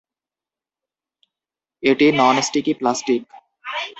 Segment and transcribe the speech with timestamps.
[1.83, 3.21] এটি non-sticky plastic.